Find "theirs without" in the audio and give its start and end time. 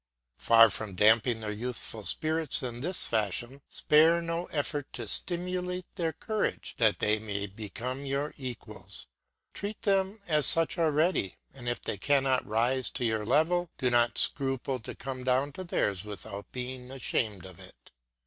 15.63-16.51